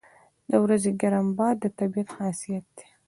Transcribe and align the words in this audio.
•د 0.49 0.51
ورځې 0.63 0.91
ګرم 1.01 1.27
باد 1.37 1.55
د 1.63 1.65
طبیعت 1.79 2.07
خاصیت 2.15 2.65
دی. 2.77 2.87